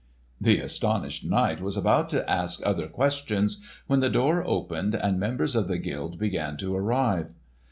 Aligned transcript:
The 0.41 0.57
astonished 0.57 1.23
knight 1.23 1.61
was 1.61 1.77
about 1.77 2.09
to 2.09 2.27
ask 2.27 2.59
other 2.65 2.87
questions 2.87 3.61
when 3.85 3.99
the 3.99 4.09
door 4.09 4.43
opened 4.43 4.95
and 4.95 5.19
members 5.19 5.55
of 5.55 5.67
the 5.67 5.77
guild 5.77 6.17
began 6.17 6.57
to 6.57 6.75
arrive. 6.75 7.27